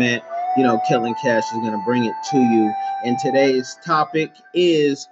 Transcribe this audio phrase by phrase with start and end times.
[0.00, 2.72] you know, Kellen Cash is going to bring it to you.
[3.04, 5.08] And today's topic is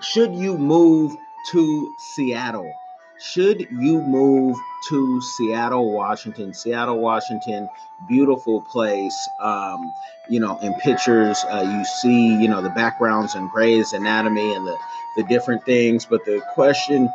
[0.00, 1.16] Should you move
[1.50, 2.72] to Seattle?
[3.20, 4.56] Should you move
[4.88, 6.52] to Seattle, Washington?
[6.52, 7.68] Seattle, Washington,
[8.08, 9.16] beautiful place.
[9.40, 9.92] Um,
[10.28, 14.66] you know, in pictures, uh, you see, you know, the backgrounds and Grey's Anatomy and
[14.66, 14.76] the,
[15.16, 16.04] the different things.
[16.04, 17.08] But the question,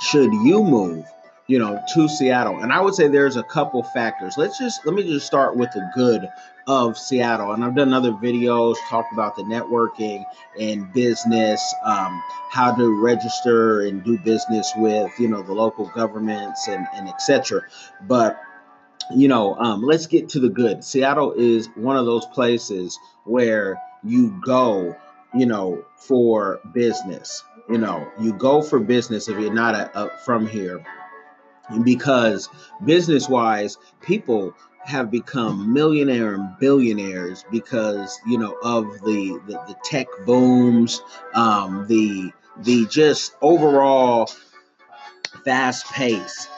[0.00, 1.06] should you move?
[1.46, 2.60] You know, to Seattle.
[2.60, 4.34] And I would say there's a couple factors.
[4.38, 6.28] Let's just let me just start with the good
[6.66, 7.52] of Seattle.
[7.52, 10.24] And I've done other videos talked about the networking
[10.58, 16.66] and business, um, how to register and do business with, you know, the local governments
[16.68, 17.62] and, and etc.
[18.02, 18.40] But
[19.14, 20.82] you know, um, let's get to the good.
[20.82, 24.96] Seattle is one of those places where you go,
[25.34, 27.44] you know, for business.
[27.68, 30.84] You know, you go for business if you're not a, a, from here
[31.82, 32.48] because
[32.84, 34.54] business wise, people
[34.84, 41.00] have become millionaire and billionaires because you know of the the, the tech booms,
[41.34, 44.30] um, the the just overall
[45.44, 46.48] fast pace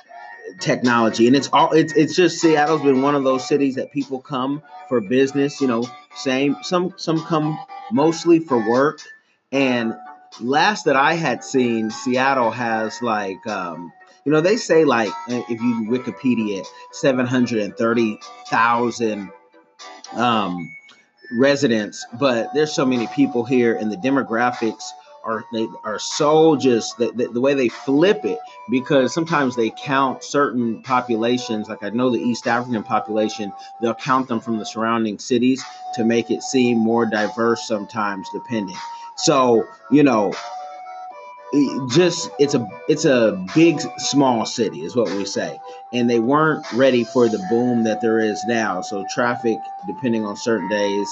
[0.61, 4.21] technology, and it's all it's it's just Seattle's been one of those cities that people
[4.21, 5.61] come for business.
[5.61, 7.59] You know, same some some come
[7.93, 9.01] mostly for work,
[9.53, 9.95] and
[10.41, 13.93] last that I had seen, Seattle has like um,
[14.27, 19.31] you know, they say like if you Wikipedia, seven hundred and thirty thousand
[20.15, 20.75] um,
[21.39, 24.83] residents, but there's so many people here, and the demographics
[25.23, 28.39] are they are so just the, the, the, way they flip it
[28.71, 34.29] because sometimes they count certain populations like i know the east african population they'll count
[34.29, 38.77] them from the surrounding cities to make it seem more diverse sometimes depending.
[39.17, 40.33] So you know
[41.91, 45.59] just it's a it's a big small city is what we say.
[45.93, 48.81] And they weren't ready for the boom that there is now.
[48.83, 51.09] So traffic depending on certain days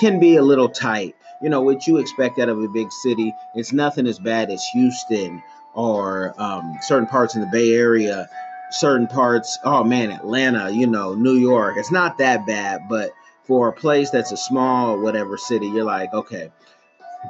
[0.00, 1.14] can be a little tight.
[1.42, 4.64] You know what you expect out of a big city it's nothing as bad as
[4.72, 5.42] houston
[5.74, 8.28] or um, certain parts in the bay area
[8.70, 11.76] certain parts oh man atlanta you know new york.
[11.76, 13.10] It's not that bad but
[13.42, 16.50] for a place that's a small whatever city you're like okay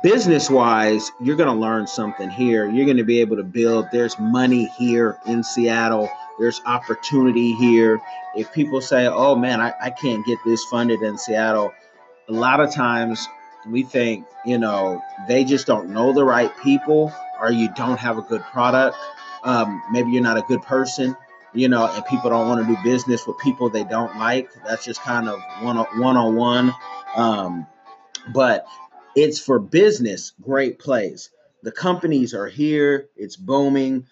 [0.03, 2.69] business wise, you're going to learn something here.
[2.71, 3.87] You're going to be able to build.
[3.93, 6.11] There's money here in Seattle.
[6.39, 8.01] There's opportunity here.
[8.37, 11.73] If people say, oh man, I, I can't get this funded in Seattle,
[12.29, 13.29] a lot of times
[13.67, 18.19] we think, you know, they just don't know the right people or you don't have
[18.19, 18.97] a good product.
[19.45, 21.17] Um, maybe you're not a good person,
[21.53, 24.51] you know, and people don't want to do business with people they don't like.
[24.67, 26.75] That's just kind of one one on one.
[27.15, 27.67] Um,
[28.33, 28.67] but
[29.15, 31.31] it's for business, great place.
[31.63, 34.07] The companies are here, it's booming.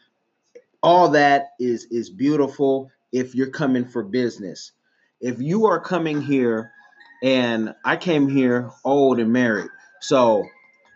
[0.82, 4.72] All that is is beautiful if you're coming for business.
[5.20, 6.72] If you are coming here
[7.22, 9.70] and I came here old and married.
[10.00, 10.44] So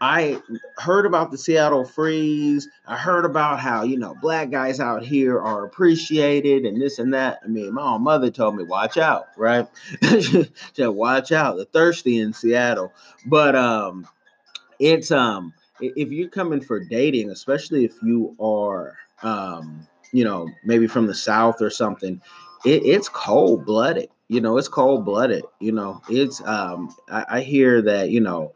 [0.01, 0.43] I
[0.79, 2.69] heard about the Seattle Freeze.
[2.87, 7.15] I heard about how, you know, black guys out here are appreciated and this and
[7.15, 7.41] that.
[7.43, 9.67] I mean, my own mother told me, watch out, right?
[10.03, 11.57] she said, watch out.
[11.57, 12.93] The thirsty in Seattle.
[13.25, 14.07] But um
[14.79, 20.87] it's um if you're coming for dating, especially if you are um, you know, maybe
[20.87, 22.21] from the south or something,
[22.65, 24.09] it, it's cold blooded.
[24.29, 25.45] You know, it's cold blooded.
[25.61, 28.53] You know, it's um I, I hear that, you know,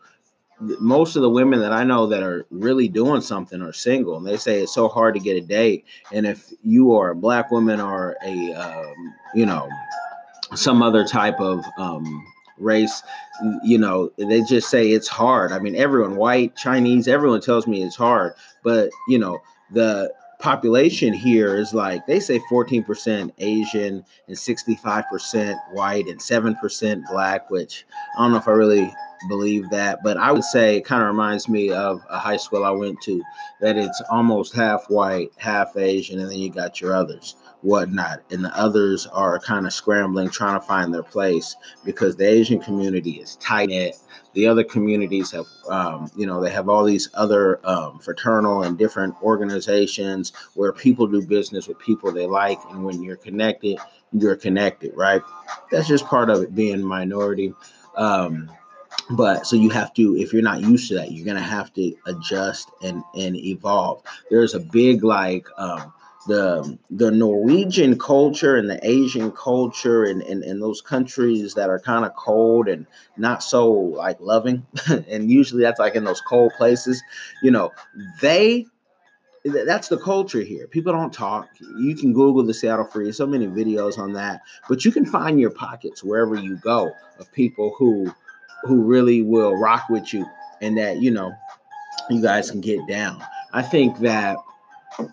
[0.61, 4.27] most of the women that I know that are really doing something are single, and
[4.27, 5.87] they say it's so hard to get a date.
[6.13, 9.69] And if you are a black woman or a, um, you know,
[10.55, 12.27] some other type of um,
[12.59, 13.03] race,
[13.65, 15.53] you know, they just say it's hard.
[15.53, 19.41] I mean, everyone, white, Chinese, everyone tells me it's hard, but you know,
[19.73, 27.51] the population here is like they say 14% Asian and 65% white and 7% black,
[27.51, 28.93] which I don't know if I really
[29.29, 32.65] believe that, but I would say it kind of reminds me of a high school
[32.65, 33.23] I went to
[33.61, 38.23] that it's almost half white, half Asian, and then you got your others, whatnot.
[38.31, 41.55] And the others are kind of scrambling, trying to find their place
[41.85, 43.97] because the Asian community is tight knit.
[44.33, 48.79] The other communities have, um, you know, they have all these other um, fraternal and
[48.79, 52.59] different organizations where people do business with people they like.
[52.71, 53.79] And when you're connected,
[54.13, 55.23] you're connected, right?
[55.71, 57.53] That's just part of it being minority.
[57.97, 58.51] Um,
[59.11, 61.95] but so you have to if you're not used to that you're gonna have to
[62.07, 64.03] adjust and and evolve.
[64.31, 65.93] There's a big like um
[66.27, 71.81] the the norwegian culture and the asian culture and and, and those countries that are
[71.81, 74.67] kind of cold and not so like loving.
[75.09, 77.03] And usually that's like in those cold places.
[77.43, 77.73] You know
[78.21, 78.67] they
[79.45, 80.67] that's the culture here.
[80.67, 81.49] People don't talk.
[81.79, 85.41] You can Google the Seattle Freeze, so many videos on that, but you can find
[85.41, 88.13] your pockets wherever you go of people who
[88.65, 90.27] who really will rock with you
[90.61, 91.33] and that you know
[92.09, 93.23] you guys can get down.
[93.53, 94.37] I think that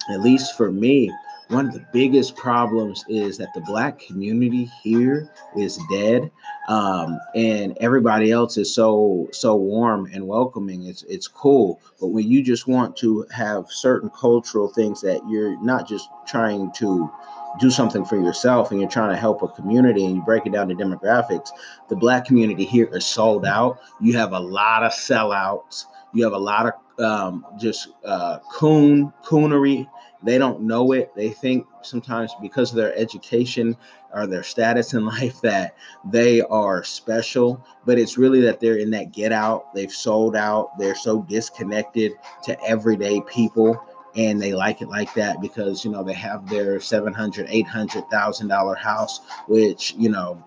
[0.09, 1.11] at least for me,
[1.49, 6.29] one of the biggest problems is that the black community here is dead
[6.67, 12.29] um, and everybody else is so so warm and welcoming it's it's cool but when
[12.29, 17.09] you just want to have certain cultural things that you're not just trying to
[17.59, 20.51] do something for yourself and you're trying to help a community and you break it
[20.51, 21.49] down to demographics
[21.89, 26.33] the black community here is sold out you have a lot of sellouts you have
[26.33, 29.87] a lot of um, just uh, coon coonery
[30.23, 31.13] they don't know it.
[31.15, 33.77] They think sometimes because of their education
[34.13, 35.75] or their status in life that
[36.05, 39.73] they are special, but it's really that they're in that get out.
[39.73, 40.77] They've sold out.
[40.77, 42.13] They're so disconnected
[42.43, 43.81] to everyday people
[44.15, 48.75] and they like it like that because you know they have their 700 800000 dollar
[48.75, 50.43] house which you know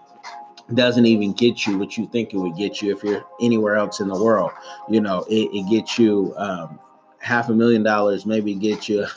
[0.74, 4.00] doesn't even get you what you think it would get you if you're anywhere else
[4.00, 4.52] in the world
[4.88, 6.78] you know it, it gets you um,
[7.20, 9.06] half a million dollars maybe get you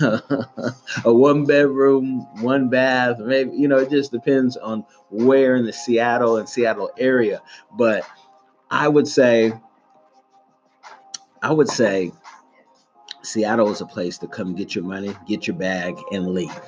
[1.06, 5.74] a one bedroom, one bath, maybe you know, it just depends on where in the
[5.74, 7.42] Seattle and Seattle area.
[7.78, 8.04] But
[8.70, 9.54] I would say
[11.42, 12.12] I would say
[13.24, 16.62] Seattle is a place to come get your money, get your bag, and leave.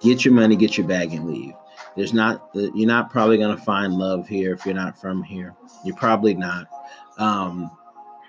[0.00, 1.54] Get your money, get your bag, and leave.
[1.96, 5.54] There's not you're not probably gonna find love here if you're not from here.
[5.84, 6.66] You're probably not.
[7.18, 7.70] Um,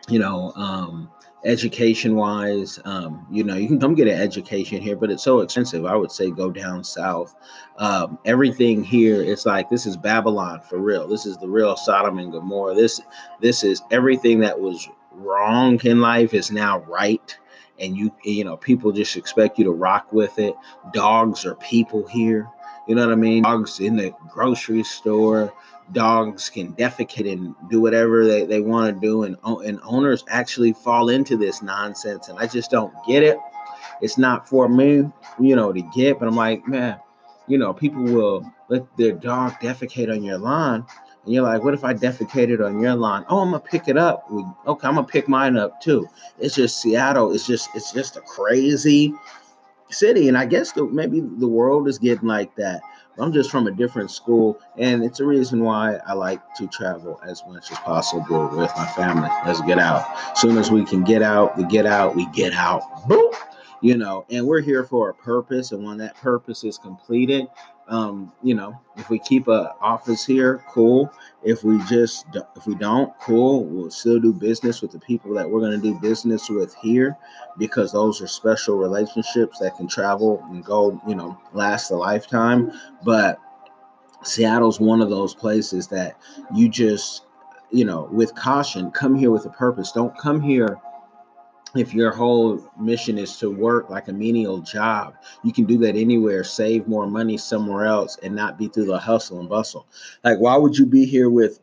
[0.10, 1.10] you know, um,
[1.44, 5.40] education wise um, you know you can come get an education here but it's so
[5.40, 7.36] expensive i would say go down south
[7.78, 12.20] um, everything here it's like this is babylon for real this is the real sodom
[12.20, 13.02] and gomorrah this
[13.40, 17.38] this is everything that was wrong in life is now right
[17.80, 20.56] and you you know people just expect you to rock with it.
[20.94, 22.48] Dogs are people here.
[22.88, 23.44] You know what i mean?
[23.44, 25.54] Dogs in the grocery store
[25.92, 30.74] dogs can defecate and do whatever they, they want to do and, and owners actually
[30.74, 33.38] fall into this nonsense and i just don't get it.
[34.02, 35.10] It's not for me
[35.40, 37.00] you know to get but i'm like man
[37.48, 40.86] you know people will let their dog defecate on your lawn
[41.26, 43.98] and you're like what if i defecated on your lawn oh i'm gonna pick it
[43.98, 44.26] up
[44.66, 46.08] okay i'm gonna pick mine up too
[46.40, 49.14] it's just seattle it's just it's just a crazy
[49.90, 52.82] city and i guess the, maybe the world is getting like that
[53.20, 57.20] I'm just from a different school, and it's a reason why I like to travel
[57.24, 59.30] as much as possible with my family.
[59.46, 60.06] Let's get out.
[60.32, 63.08] As soon as we can get out, we get out, we get out.
[63.08, 63.32] Boom!
[63.82, 67.48] You know, and we're here for a purpose, and when that purpose is completed,
[67.92, 71.12] um, you know, if we keep a office here, cool.
[71.44, 73.66] If we just if we don't, cool.
[73.66, 77.18] We'll still do business with the people that we're going to do business with here,
[77.58, 82.72] because those are special relationships that can travel and go, you know, last a lifetime.
[83.04, 83.40] But
[84.24, 86.18] Seattle's one of those places that
[86.56, 87.26] you just,
[87.72, 89.92] you know, with caution, come here with a purpose.
[89.92, 90.78] Don't come here
[91.76, 95.96] if your whole mission is to work like a menial job, you can do that
[95.96, 99.88] anywhere, save more money somewhere else, and not be through the hustle and bustle.
[100.24, 101.60] Like, why would you be here with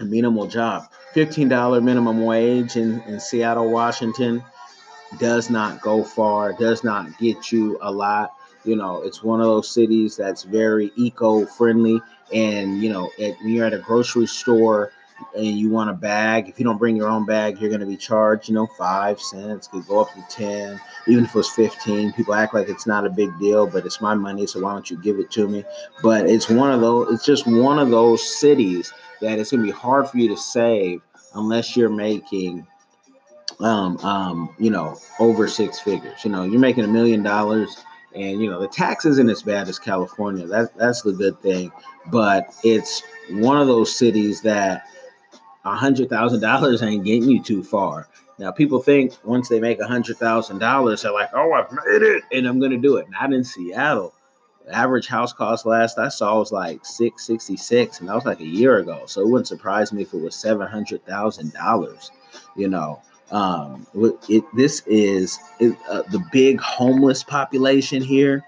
[0.00, 0.90] a minimal job?
[1.14, 4.42] $15 minimum wage in, in Seattle, Washington
[5.18, 8.34] does not go far, does not get you a lot.
[8.64, 12.02] You know, it's one of those cities that's very eco friendly.
[12.32, 14.92] And, you know, when you're at a grocery store,
[15.34, 17.86] and you want a bag, if you don't bring your own bag, you're going to
[17.86, 21.50] be charged, you know, five cents, could go up to 10, even if it was
[21.50, 22.12] 15.
[22.12, 24.90] People act like it's not a big deal, but it's my money, so why don't
[24.90, 25.64] you give it to me?
[26.02, 29.66] But it's one of those, it's just one of those cities that it's going to
[29.66, 31.00] be hard for you to save
[31.34, 32.66] unless you're making,
[33.60, 36.24] um, um, you know, over six figures.
[36.24, 39.68] You know, you're making a million dollars and you know the tax isn't as bad
[39.68, 40.46] as California.
[40.46, 41.70] That that's the good thing,
[42.06, 44.88] but it's one of those cities that
[45.72, 48.08] a hundred thousand dollars ain't getting you too far.
[48.38, 52.02] Now people think once they make a hundred thousand dollars, they're like, "Oh, I've made
[52.02, 54.14] it, and I'm gonna do it." Not in Seattle.
[54.64, 58.24] The average house cost last I saw was like six sixty six, and that was
[58.24, 59.04] like a year ago.
[59.06, 62.10] So it wouldn't surprise me if it was seven hundred thousand dollars.
[62.56, 63.86] You know, um,
[64.28, 68.44] it, this is it, uh, the big homeless population here.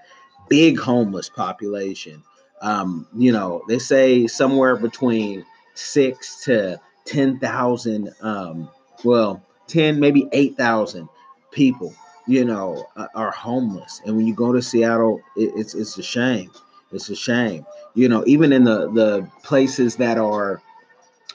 [0.47, 2.23] Big homeless population.
[2.61, 8.69] Um, you know, they say somewhere between six to 10,000, um,
[9.03, 11.07] well, 10, maybe 8,000
[11.51, 11.93] people,
[12.27, 14.01] you know, are homeless.
[14.05, 16.51] And when you go to Seattle, it, it's, it's a shame.
[16.91, 17.65] It's a shame.
[17.95, 20.61] You know, even in the, the places that are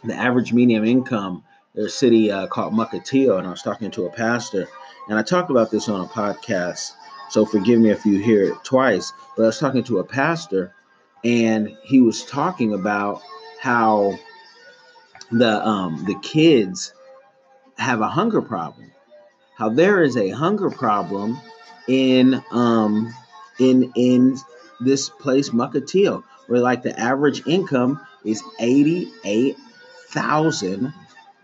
[0.05, 1.43] the average medium income,
[1.75, 4.67] there's a city uh, called Mukilteo, and I was talking to a pastor,
[5.09, 6.93] And I talked about this on a podcast,
[7.29, 9.13] so forgive me if you hear it twice.
[9.37, 10.75] But I was talking to a pastor,
[11.25, 13.23] and he was talking about
[13.61, 14.19] how
[15.31, 16.93] the um, the kids
[17.79, 18.93] have a hunger problem.
[19.57, 21.39] How there is a hunger problem
[21.89, 23.15] in um,
[23.59, 24.39] in in
[24.81, 29.57] this place Mukilteo, where like the average income is eighty eight
[30.09, 30.93] thousand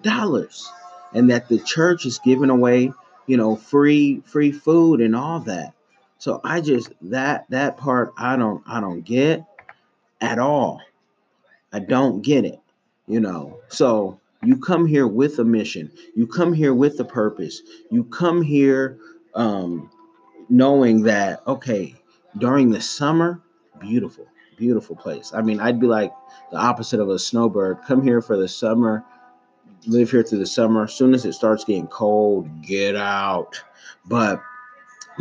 [0.02, 0.70] dollars,
[1.12, 2.92] and that the church is giving away
[3.26, 5.74] you know free free food and all that.
[6.18, 9.44] So I just that that part I don't I don't get
[10.20, 10.80] at all.
[11.72, 12.60] I don't get it,
[13.06, 13.60] you know.
[13.68, 15.90] So you come here with a mission.
[16.14, 17.62] You come here with a purpose.
[17.90, 18.98] You come here
[19.34, 19.90] um,
[20.48, 21.94] knowing that okay,
[22.38, 23.40] during the summer,
[23.80, 25.32] beautiful, beautiful place.
[25.34, 26.12] I mean, I'd be like
[26.50, 27.82] the opposite of a snowbird.
[27.86, 29.04] Come here for the summer,
[29.86, 30.84] live here through the summer.
[30.84, 33.62] As soon as it starts getting cold, get out.
[34.06, 34.42] But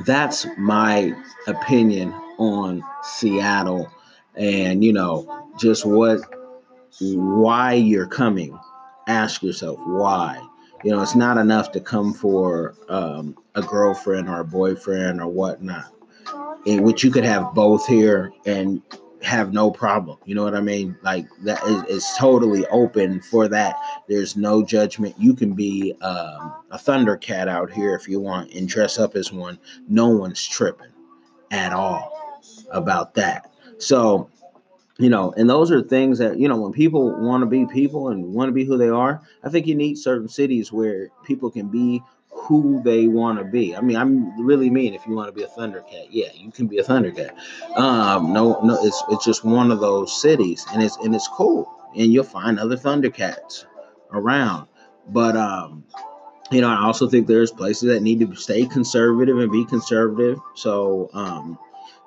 [0.05, 1.13] that's my
[1.47, 3.91] opinion on Seattle
[4.35, 6.21] and you know just what
[6.99, 8.57] why you're coming.
[9.07, 10.41] Ask yourself why.
[10.83, 15.27] You know it's not enough to come for um, a girlfriend or a boyfriend or
[15.27, 15.93] whatnot.
[16.65, 18.81] In which you could have both here and
[19.23, 20.17] have no problem.
[20.25, 20.97] You know what i mean?
[21.03, 23.75] Like that is totally open for that.
[24.07, 25.15] There's no judgment.
[25.17, 29.31] You can be um, a thundercat out here if you want and dress up as
[29.31, 29.59] one.
[29.87, 30.91] No one's tripping
[31.51, 33.51] at all about that.
[33.77, 34.29] So
[35.01, 38.09] you know, and those are things that, you know, when people want to be people
[38.09, 41.49] and want to be who they are, I think you need certain cities where people
[41.49, 43.75] can be who they want to be.
[43.75, 46.67] I mean, I'm really mean if you want to be a Thundercat, yeah, you can
[46.67, 47.35] be a Thundercat.
[47.75, 51.67] Um, no, no, it's it's just one of those cities, and it's and it's cool,
[51.95, 53.65] and you'll find other Thundercats
[54.13, 54.67] around.
[55.09, 55.83] But um,
[56.51, 60.39] you know, I also think there's places that need to stay conservative and be conservative.
[60.53, 61.57] So um,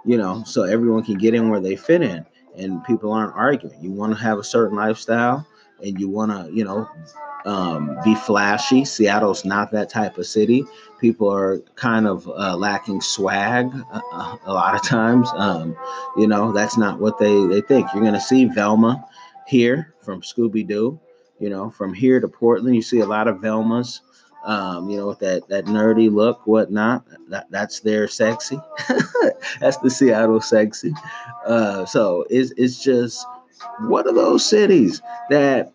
[0.04, 2.24] you know, so everyone can get in where they fit in
[2.56, 3.82] and people aren't arguing.
[3.82, 5.46] You want to have a certain lifestyle
[5.82, 6.88] and you want to, you know,
[7.44, 8.84] um, be flashy.
[8.84, 10.64] Seattle's not that type of city.
[11.00, 15.28] People are kind of uh, lacking swag uh, uh a lot of times.
[15.34, 15.76] Um,
[16.16, 17.88] you know, that's not what they, they think.
[17.92, 19.04] You're going to see Velma
[19.46, 20.98] here from Scooby Doo.
[21.38, 24.00] You know, from here to Portland, you see a lot of Velmas
[24.44, 27.04] um, you know, with that that nerdy look, whatnot.
[27.28, 28.58] That that's their sexy.
[29.60, 30.94] that's the Seattle sexy.
[31.46, 33.26] Uh, so it's it's just
[33.80, 35.72] one of those cities that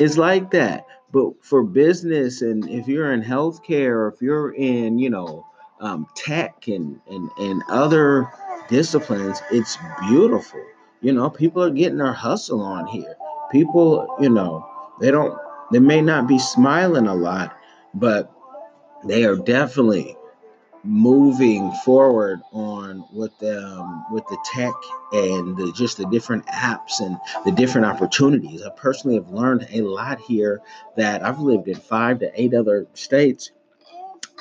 [0.00, 0.86] is like that.
[1.12, 5.46] But for business, and if you're in healthcare, if you're in, you know,
[5.80, 8.28] um, tech and and and other
[8.68, 10.62] disciplines, it's beautiful.
[11.00, 13.14] You know, people are getting their hustle on here.
[13.52, 14.66] People, you know,
[15.00, 15.38] they don't,
[15.70, 17.55] they may not be smiling a lot,
[17.98, 18.30] but
[19.04, 20.16] they are definitely
[20.84, 24.74] moving forward on with them with the tech
[25.12, 28.62] and the, just the different apps and the different opportunities.
[28.62, 30.60] I personally have learned a lot here
[30.96, 33.50] that I've lived in five to eight other states.